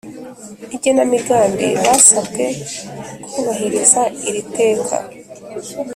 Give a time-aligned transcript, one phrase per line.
[0.75, 2.45] Igenamigambi basabwe
[3.31, 4.97] kubahiriza iri teka